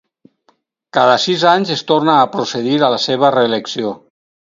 [0.99, 3.97] Cada sis anys es torna a procedir a la seva reelecció.